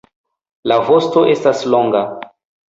[0.71, 2.05] La vosto estas longa.